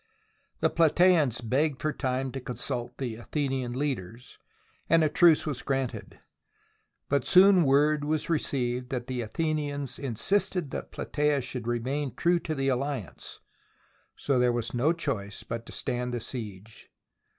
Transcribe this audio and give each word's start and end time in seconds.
The 0.61 0.71
Platasans 0.71 1.41
begged 1.47 1.79
for 1.79 1.93
time 1.93 2.31
to 2.31 2.39
consult 2.41 2.97
the 2.97 3.17
Athenian 3.17 3.73
leaders, 3.73 4.39
and 4.89 5.03
a 5.03 5.09
truce 5.09 5.45
was 5.45 5.61
granted. 5.61 6.17
But 7.07 7.23
soon 7.27 7.65
word 7.65 8.03
was 8.03 8.27
received 8.27 8.89
that 8.89 9.05
the 9.05 9.21
Athenians 9.21 9.99
insisted 9.99 10.71
that 10.71 10.91
Plataea 10.91 11.41
should 11.41 11.67
remain 11.67 12.15
true 12.15 12.39
to 12.39 12.55
the 12.55 12.67
alliance, 12.67 13.41
so 14.15 14.39
there 14.39 14.51
was 14.51 14.73
no 14.73 14.91
choice 14.91 15.43
but 15.43 15.67
to 15.67 15.71
stand 15.71 16.15
the 16.15 16.19
siege. 16.19 16.89